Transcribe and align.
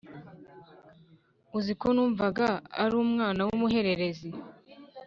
uziko 1.57 1.85
numvaga 1.95 2.47
ari 2.83 2.95
umwana 3.03 3.39
wumuhererezi 3.47 4.29